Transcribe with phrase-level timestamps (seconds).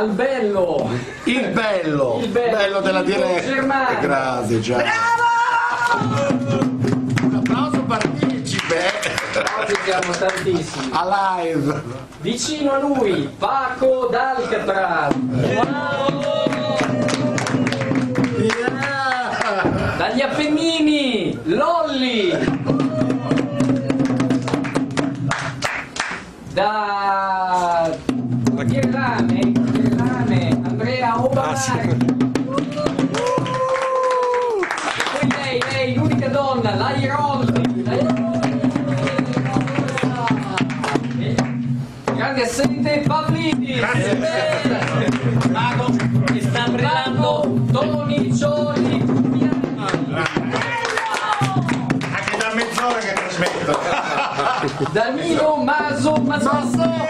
[0.00, 0.06] Bello.
[0.06, 0.90] Al bello.
[1.24, 2.20] Il bello.
[2.22, 2.80] Il bello.
[2.80, 3.46] della Ivo diretta.
[3.46, 4.00] Germano.
[4.00, 4.82] Grazie, già.
[7.22, 8.78] Un applauso partecipe.
[9.60, 10.88] Oggi siamo tantissimi.
[10.92, 11.82] A live.
[12.20, 15.14] Vicino a lui, Paco d'Alcatraz.
[18.38, 19.96] Yeah.
[19.98, 22.58] Dagli Appennini, Lolli.
[26.54, 27.90] Da
[28.70, 29.52] Tirrame,
[31.00, 31.96] Andrea Obanari.
[35.12, 37.82] Poi lei, lei, l'unica donna, la Iroldi.
[42.04, 43.76] Grande assente Pavlini.
[43.76, 45.08] Grazie.
[45.50, 45.90] Mago
[46.26, 49.02] che sta brillando Toni Cioli.
[52.12, 53.80] Anche da mezz'ora che trasmetto.
[54.92, 57.09] Danilo Maso Mazzosso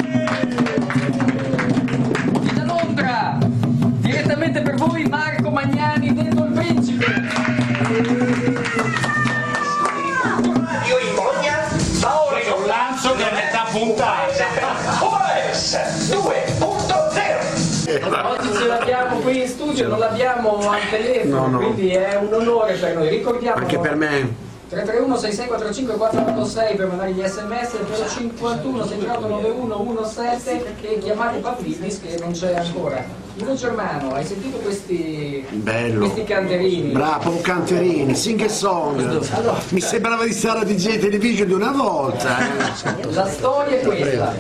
[19.85, 21.59] qui in studio non l'abbiamo al telefono No, no.
[21.59, 24.49] quindi è un onore per noi ricordiamo Anche per me.
[24.71, 27.71] 331 6645 486 per mandare gli sms
[28.15, 33.05] 051 68 91 17 e chiamate Pavlidis che non c'è ancora
[33.41, 35.99] Uno Germano hai sentito questi Bello.
[36.01, 39.27] questi canterini Bravo, canterini, sing a song.
[39.71, 42.39] Mi sembrava di stare a DJ Television di una volta.
[42.39, 43.13] eh.
[43.13, 44.35] La storia è questa.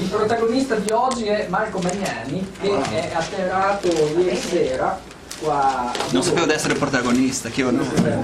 [0.00, 4.98] Il protagonista di oggi è Marco Magnani che è atterrato ieri sera
[5.42, 8.18] qua a Non sapevo di essere protagonista, che onore.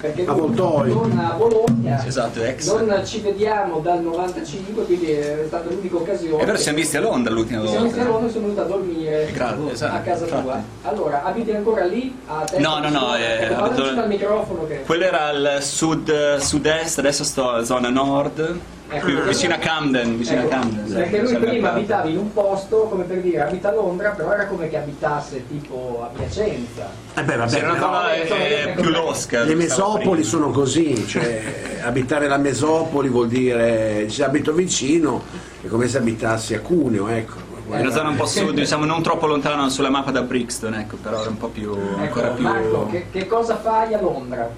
[0.00, 0.90] Perché A Voltoi.
[0.90, 2.02] torna a Bologna.
[2.06, 2.72] Esatto, ex.
[2.74, 6.42] Non ci vediamo dal 95, quindi è stata l'unica occasione.
[6.42, 8.18] È vero, ci siamo visti a Londra l'ultima Ci siamo visti a volta.
[8.20, 10.36] Londra e sono venuto a dormire Grazie, esatto, a casa tua.
[10.38, 10.62] infatti.
[10.82, 12.18] Allora, abiti ancora lì?
[12.26, 14.82] A testa No, no, no, eh, ecco, abito- vicino al microfono che...
[14.86, 20.16] Quello era il sud, sud-est, adesso sto a zona nord, Ecco, qui vicino a Camden,
[20.16, 20.94] vicino Ecco, a Camden.
[20.94, 24.46] perché lui prima abitava in un posto, come per dire, abita a Londra, però era
[24.46, 26.88] come che abitasse tipo a Piacenza.
[27.14, 29.42] Eh beh, vabbè, però zona eh, più losca.
[29.42, 30.24] le mesopoli prima.
[30.24, 35.22] sono così, cioè abitare la mesopoli vuol dire se abito vicino
[35.62, 37.54] è come se abitassi a Cuneo, ecco.
[37.68, 40.96] È una zona un po' sud, diciamo non troppo lontana sulla mappa da Brixton, ecco,
[41.02, 42.44] però era un po' più, ancora Ecco, più...
[42.44, 44.48] Marco, che, che cosa fai a Londra?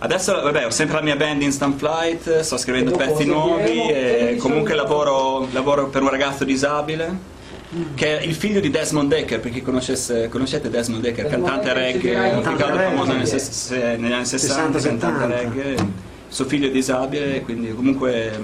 [0.00, 4.28] Adesso vabbè, ho sempre la mia band Instant Flight, sto scrivendo E pezzi nuovi e
[4.30, 7.36] e comunque lavoro, lavoro per un ragazzo disabile
[7.94, 11.72] che è il figlio di Desmond Decker, per chi conoscesse, conoscete Desmond Decker, Desmond cantante
[11.74, 15.26] reggae, un ricordo famoso negli, anni 60, 60, cantante 70.
[15.26, 16.06] reggae.
[16.28, 18.38] Suo figlio è disabile, quindi comunque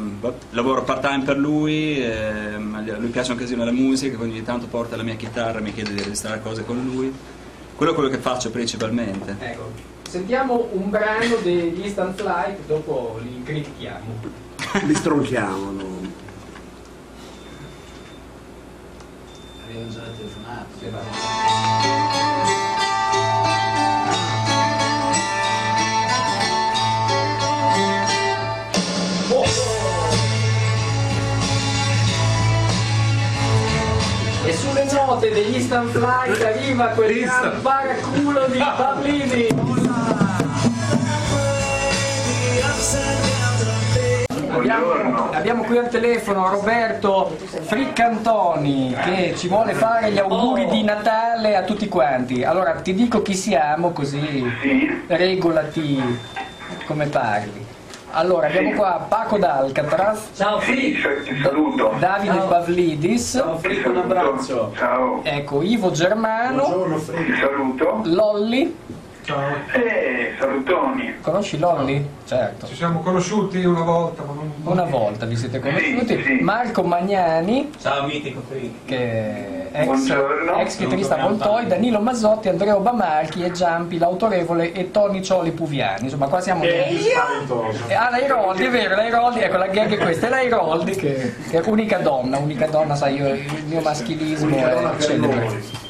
[0.51, 2.59] lavoro part time per lui, a
[2.99, 5.95] lui piace un casino la musica, quindi ogni tanto porta la mia chitarra, mi chiede
[5.95, 7.13] di registrare cose con lui.
[7.77, 9.37] Quello è quello che faccio principalmente.
[9.39, 14.21] Ecco, sentiamo un brano degli Instant Flight, dopo li critichiamo.
[14.87, 15.71] Li stronchiamo.
[15.73, 16.13] no?
[34.45, 39.83] E sulle note degli Instant Flight arriva quel gran paraculo di Pavlini.
[44.57, 51.57] Abbiamo, abbiamo qui al telefono Roberto Friccantoni che ci vuole fare gli auguri di Natale
[51.57, 52.45] a tutti quanti.
[52.45, 54.43] Allora ti dico chi siamo così
[55.09, 56.19] regolati
[56.87, 57.67] come parli.
[58.17, 60.97] Allora abbiamo qua Paco d'Alcatraz, Ciao Sì,
[61.43, 61.95] saluto.
[61.99, 64.73] Davide Pavlidis, Ti saluto.
[64.77, 65.21] Ciao.
[65.25, 68.01] ecco Ivo Germano, Ti saluto.
[68.05, 68.77] Lolli,
[69.27, 71.15] Eh, salutoni.
[71.21, 72.09] conosci Lolli?
[72.25, 72.67] Certo.
[72.67, 74.53] Ci siamo conosciuti una volta, ma non...
[74.63, 76.33] Una volta vi siete conosciuti, Sì, sì.
[76.43, 78.43] Marco Magnani, Ciao mitico
[78.85, 80.57] che è ex, Buongiorno.
[80.59, 86.05] ex chitarrista Voltoi, Danilo Mazzotti, Andrea Bamarchi e Giampi, l'autorevole e Toni Cioli Puviani.
[86.05, 86.63] Insomma, qua siamo.
[86.65, 90.41] E ah, la Iroldi, è vero, la Iroldi, ecco la gag è questa, è la
[90.41, 95.84] Iroldi che, che è unica donna, unica donna, sai, io, il mio maschilismo è celebre.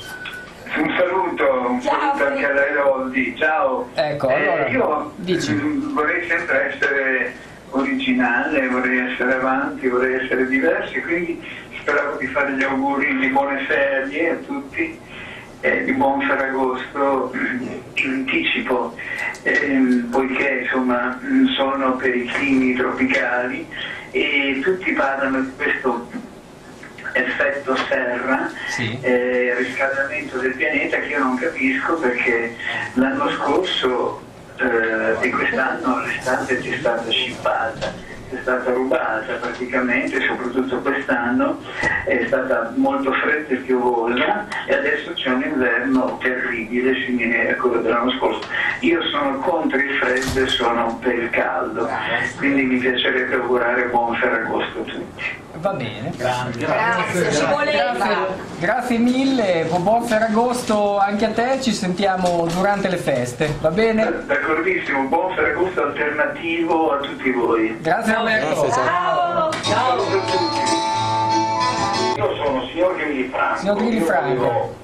[1.74, 3.34] Un saluto, anche a Heroldi.
[3.36, 3.88] Ciao.
[3.94, 5.52] Ecco, Eh, allora, io dici.
[5.52, 7.32] mm, vorrei sempre essere
[7.70, 11.42] originale, vorrei essere avanti, vorrei essere diversi, quindi
[11.80, 14.98] speravo di fare gli auguri di buone ferie a tutti.
[15.60, 17.32] eh, di buon Ferragosto
[17.94, 18.94] in anticipo,
[19.44, 23.66] ehm, poiché insomma mm, sono per i climi tropicali
[24.10, 26.06] e tutti parlano di questo
[27.14, 28.98] effetto serra, Sì.
[29.00, 32.54] eh, riscaldamento del pianeta che io non capisco perché
[32.94, 34.22] l'anno scorso
[34.58, 37.92] eh, e quest'anno l'estate è stata scippata,
[38.34, 41.60] è stata rubata praticamente, soprattutto quest'anno
[42.04, 47.80] è stata molto fredda e piovosa e adesso c'è un inverno terribile, simile a quello
[47.80, 48.40] dell'anno scorso.
[48.80, 51.88] Io sono contro il freddo e sono per il caldo,
[52.38, 55.42] quindi mi piacerebbe augurare buon Ferragosto a tutti.
[55.64, 56.12] Va bene.
[56.16, 57.92] Grazie, ci voleva.
[57.92, 58.16] Grazie,
[58.58, 64.24] grazie mille, buon Ferragosto anche a te, ci sentiamo durante le feste, va bene?
[64.26, 67.78] D'accordissimo, buon Ferragosto alternativo a tutti voi.
[67.80, 68.70] Grazie Roberto.
[68.70, 69.50] Ciao.
[69.62, 69.96] Ciao.
[72.16, 73.58] Io sono signor Grilli Franco.
[73.58, 74.34] Signor Grilli Franco.
[74.34, 74.74] Volevo,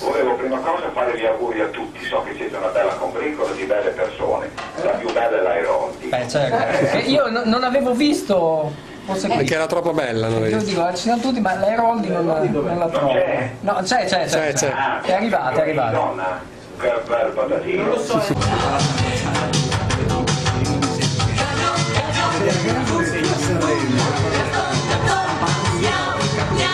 [0.00, 3.64] volevo prima cosa fare gli auguri a tutti, so che siete una bella combricola di
[3.64, 4.50] belle persone,
[4.84, 6.06] la più bella è l'Aironti.
[6.06, 6.96] Beh, certo.
[6.96, 8.72] Eh, io no- non avevo visto,
[9.04, 12.78] forse Perché era troppo bella, non Io dico, ci sono tutti, ma l'Heroldi non, non
[12.78, 13.12] la trovo.
[13.12, 13.50] c'è?
[13.60, 14.28] No, c'è, c'è, c'è.
[14.28, 14.70] C'è, c'è.
[14.70, 15.90] Ah, È arrivata, è arrivata.
[15.96, 16.40] Donna,
[16.78, 17.94] che bel patatino.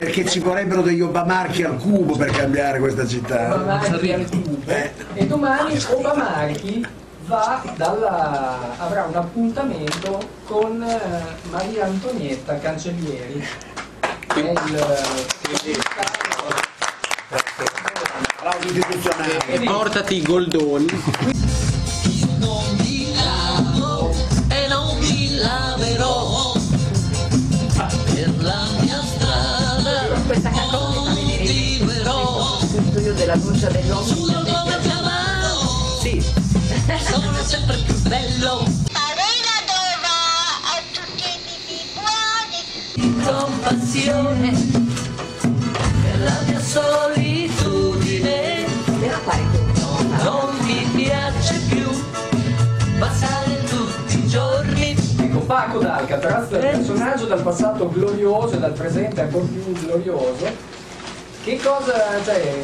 [0.01, 3.55] Perché ci vorrebbero degli Obamarchi al cubo per cambiare questa città.
[3.55, 4.59] Obamarchi al cubo.
[4.67, 4.91] Eh.
[5.15, 6.87] E domani Obamarchi
[7.25, 11.01] va dalla, avrà un appuntamento con eh,
[11.51, 13.43] Maria Antonietta Cancellieri.
[14.27, 14.87] Che è il,
[18.45, 19.65] Applausi istituzionali.
[19.65, 21.71] Portati i goldoni.
[33.32, 34.02] della doccia dell'uomo.
[34.02, 40.19] sulla come chiamavo sì sono sempre più bello Aveva dova
[40.69, 43.25] a tutti i tipi buoni.
[43.25, 44.50] compassione
[46.02, 48.40] per la mia solitudine
[48.99, 49.88] Devo fare questo.
[50.25, 51.88] non mi piace più
[52.99, 59.44] passare tutti i giorni Ecco, Paco d'Alcatraz, personaggio dal passato glorioso e dal presente ancora
[59.46, 60.81] più glorioso.
[61.43, 61.93] Che cosa,
[62.25, 62.55] cioè,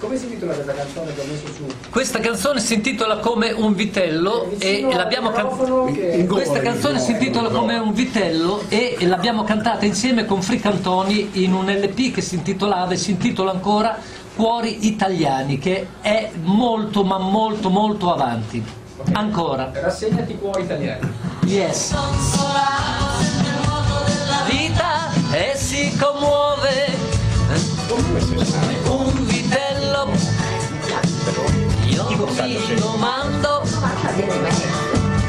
[0.00, 1.66] come si intitola questa canzone che ho messo su?
[1.88, 5.92] Questa canzone si intitola come un vitello e Vicino al l'abbiamo cantata.
[5.92, 11.30] che- Questa canzone si intitola come un vitello e l'abbiamo cantata insieme con Free Cantoni
[11.44, 13.96] in un LP che si intitolava e si intitola ancora
[14.34, 18.60] Cuori Italiani, che è molto ma molto molto avanti.
[19.12, 19.70] Ancora.
[19.72, 21.08] Rassegnati cuori italiani.
[21.44, 21.94] Yes.
[24.48, 27.03] Vita e si commuove
[27.90, 30.10] un vitello.
[31.86, 33.62] Io mi domando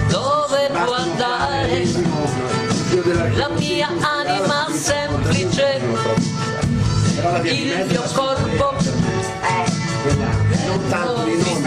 [0.10, 1.84] dove può andare
[3.36, 5.82] la mia anima semplice,
[7.44, 8.74] il mio corpo
[10.66, 11.65] Non tanto di nome.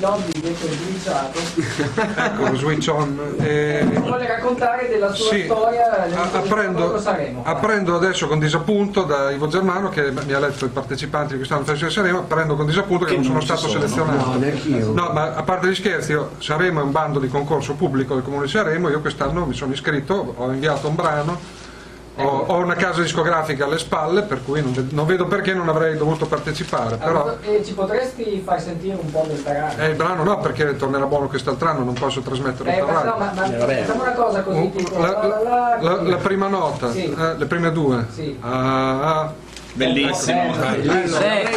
[0.00, 1.38] Lobby invece è sbirciato.
[2.20, 3.34] Ecco, switch on.
[3.38, 7.42] Eh, Vuole raccontare della sua sì, storia a- apprendo, saremo?
[7.44, 11.60] apprendo adesso con disappunto da Ivo Germano che mi ha letto i partecipanti di quest'anno
[11.60, 14.38] al Festival di Sanremo, apprendo con disappunto che, non sono stato selezionato.
[14.38, 14.92] No.
[14.92, 18.22] No, ma a parte gli scherzi, io- Sanremo è un bando di concorso pubblico del
[18.22, 21.38] Comune di Sanremo, io quest'anno mi sono iscritto, ho inviato un brano,
[22.16, 25.96] ho, ho una casa discografica alle spalle, per cui non, non vedo perché non avrei
[25.96, 27.36] dovuto partecipare, però...
[27.42, 29.72] E ci potresti far sentire un po' del brano?
[29.80, 33.02] Eh, il brano no, perché tornerà buono quest'altro anno, non posso trasmetterlo Eh, per ma,
[33.04, 34.98] no, ma, ma facciamo una cosa così, Oh, tipo...
[34.98, 37.04] la, la, la, la- la, prima nota, Sì.
[37.04, 38.06] eh, le prime due.
[38.12, 38.36] Sì.
[38.40, 39.32] Ah, ah.
[39.72, 40.40] Bellissimo.
[40.40, 41.48] Eh, Allora,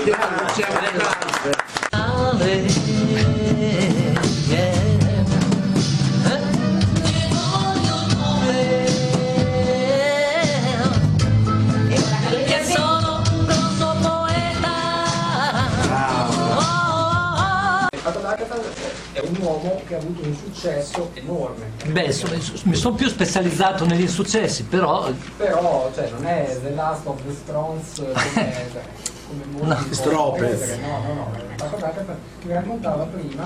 [20.64, 22.28] avuto un successo enorme, Beh, so-
[22.64, 27.34] mi sono più specializzato negli insuccessi, però però cioè, non è The Last of the
[27.34, 28.14] Strons come,
[28.72, 28.82] cioè,
[29.28, 29.94] come molti No.
[29.94, 30.78] Stropez.
[30.82, 31.32] No, no, no.
[31.58, 33.44] Paco d'Alcatraz mi raccontava prima,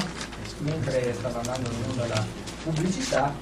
[0.59, 2.25] mentre stava andando in onda la
[2.63, 3.33] pubblicità,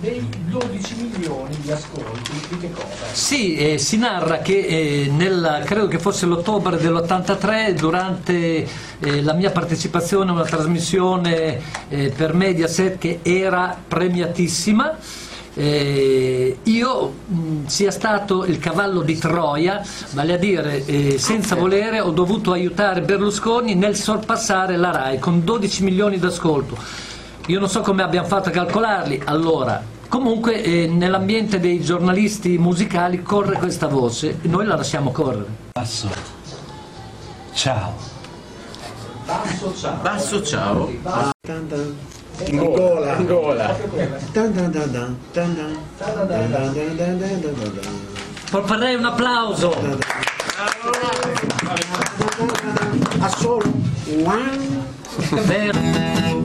[0.00, 3.06] dei 12 milioni di ascolti, di che cosa?
[3.12, 8.68] Sì, eh, si narra che eh, nel, credo che fosse l'ottobre dell'83, durante
[9.00, 14.98] eh, la mia partecipazione a una trasmissione eh, per Mediaset che era premiatissima,
[15.54, 17.13] eh, io
[17.66, 23.02] sia stato il cavallo di Troia, vale a dire eh, senza volere ho dovuto aiutare
[23.02, 26.76] Berlusconi nel sorpassare la RAI con 12 milioni d'ascolto.
[27.46, 33.20] Io non so come abbiamo fatto a calcolarli, allora Comunque eh, nell'ambiente dei giornalisti musicali
[33.20, 35.46] corre questa voce, e noi la lasciamo correre.
[35.72, 36.08] Basso.
[37.52, 37.94] Ciao.
[39.26, 39.96] Basso ciao.
[40.02, 40.88] Basso ciao.
[42.46, 43.16] In gola.
[43.16, 43.76] In gola.
[48.64, 49.74] Farei un applauso.
[53.18, 53.72] A solo.
[55.46, 56.43] Per-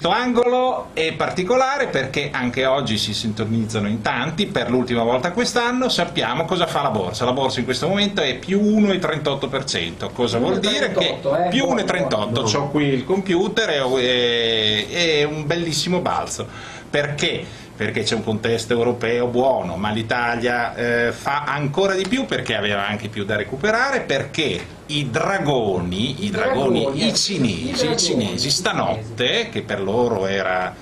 [0.00, 5.88] Questo angolo è particolare perché anche oggi si sintonizzano in tanti, per l'ultima volta quest'anno
[5.88, 7.24] sappiamo cosa fa la borsa.
[7.24, 11.64] La borsa in questo momento è più 1,38%, cosa vuol dire che 1,38, eh, più
[11.64, 16.46] buono, 1,38, ho qui il computer e è un bellissimo balzo.
[16.90, 17.68] Perché?
[17.80, 22.86] Perché c'è un contesto europeo buono, ma l'Italia eh, fa ancora di più perché aveva
[22.86, 27.14] anche più da recuperare, perché i dragoni, i dragoni, dragoni, i eh.
[27.14, 27.94] cinesi, I dragoni.
[27.94, 30.74] i cinesi stanotte, che per loro era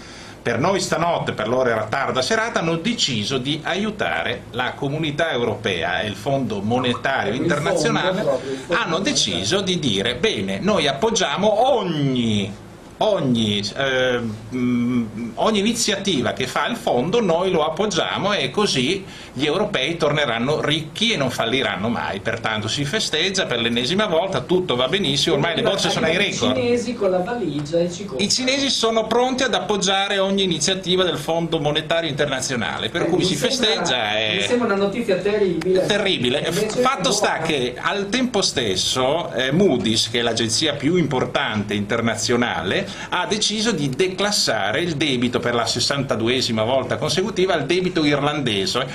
[0.43, 6.01] per noi stanotte, per loro era tarda serata, hanno deciso di aiutare la comunità europea
[6.01, 8.27] e il Fondo Monetario Internazionale,
[8.71, 12.67] hanno deciso di dire bene, noi appoggiamo ogni
[12.99, 14.19] ogni, eh,
[14.51, 20.61] mh, ogni iniziativa che fa il fondo noi lo appoggiamo e così gli europei torneranno
[20.61, 22.21] ricchi e non falliranno mai.
[22.21, 26.17] Pertanto si festeggia per l'ennesima volta, tutto va benissimo, ormai le borse sono ai I
[26.17, 26.55] record.
[26.57, 28.23] cinesi con la valigia e ci comprano.
[28.25, 33.19] I cinesi sono pronti ad appoggiare ogni iniziativa del Fondo Monetario Internazionale, per Eh, cui
[33.19, 35.87] mi si sembra- festeggia Mi e sembra una notizia terribile.
[35.87, 36.53] terribile.
[36.53, 42.88] Fatto è sta che al tempo stesso eh, Moody's, che è l'agenzia più importante internazionale,
[43.11, 48.87] ha deciso di declassare il debito per la 62esima volta consecutiva al debito irlandese,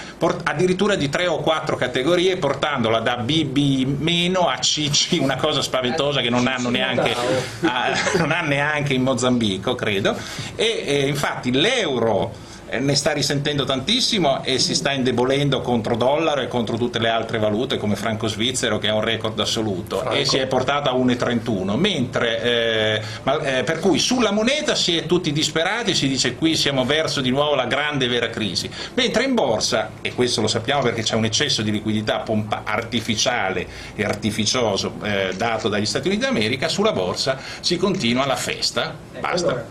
[0.43, 4.01] addirittura di tre o quattro categorie, portandola da BB-
[4.47, 7.15] a CC, una cosa spaventosa che non hanno neanche,
[7.61, 10.15] ah, non ha neanche in Mozambico, credo.
[10.55, 16.41] E, e infatti l'euro eh, ne sta risentendo tantissimo e si sta indebolendo contro dollaro
[16.41, 20.25] e contro tutte le altre valute come franco svizzero che è un record assoluto e
[20.25, 25.05] si è portato a 1,31 mentre eh, ma- eh, per cui sulla moneta si è
[25.05, 28.69] tutti disperati si dice qui siamo verso di nuovo la grande vera crisi.
[28.93, 33.67] Mentre in borsa e questo lo sappiamo perché c'è un eccesso di liquidità pompa- artificiale
[33.95, 38.95] e artificioso eh, dato dagli Stati Uniti d'America sulla borsa si continua la festa.
[39.19, 39.65] Basta.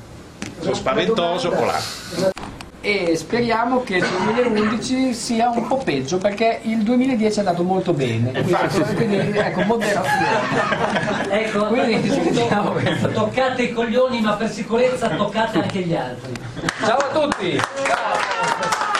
[0.61, 2.42] sono spaventoso polacco
[2.85, 7.93] E speriamo che il 2011 sia un po' peggio perché il 2010 è andato molto
[7.93, 8.33] bene.
[8.33, 11.31] Quindi, quindi, ecco, moderazione.
[11.31, 13.09] Ecco, Quindi questo.
[13.13, 16.33] toccate i coglioni, ma per sicurezza toccate anche gli altri.
[16.85, 17.51] Ciao a tutti!
[17.53, 18.92] Tutti